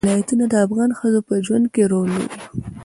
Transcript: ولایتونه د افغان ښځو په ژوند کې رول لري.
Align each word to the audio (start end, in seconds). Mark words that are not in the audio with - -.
ولایتونه 0.05 0.45
د 0.51 0.53
افغان 0.65 0.91
ښځو 0.99 1.19
په 1.27 1.33
ژوند 1.45 1.65
کې 1.73 1.83
رول 1.91 2.09
لري. 2.15 2.27